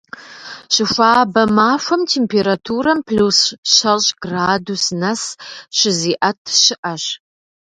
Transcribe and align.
Щыхуабэ 0.73 1.43
махуэм 1.57 2.01
температурам 2.13 2.99
плюс 3.07 3.39
щэщӏ 3.73 4.07
градус 4.23 4.85
нэс 4.99 5.21
щызиӀэт 5.77 6.41
щыӀэщ. 6.61 7.03